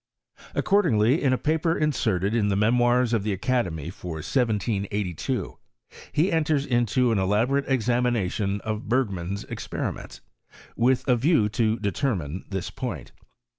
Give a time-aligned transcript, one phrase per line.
[0.55, 5.59] Accordingly, in a paper inserted in the Memoirs of the Academy, for 1782,
[6.11, 10.21] he enters into an elaborate examination of Bergman's experiments,
[10.75, 13.11] with a view to determine this point.